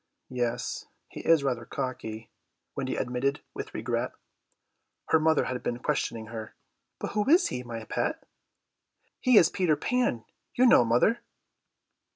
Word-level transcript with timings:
"Yes, 0.31 0.87
he 1.09 1.19
is 1.19 1.43
rather 1.43 1.63
cocky," 1.63 2.31
Wendy 2.75 2.95
admitted 2.95 3.41
with 3.53 3.71
regret. 3.75 4.13
Her 5.09 5.19
mother 5.19 5.43
had 5.43 5.61
been 5.61 5.77
questioning 5.77 6.25
her. 6.33 6.55
"But 6.97 7.11
who 7.11 7.29
is 7.29 7.49
he, 7.49 7.61
my 7.61 7.83
pet?" 7.83 8.23
"He 9.19 9.37
is 9.37 9.49
Peter 9.51 9.75
Pan, 9.75 10.25
you 10.55 10.65
know, 10.65 10.83
mother." 10.83 11.19